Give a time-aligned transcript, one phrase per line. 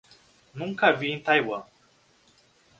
[0.55, 1.63] Nunca vi em Taiwan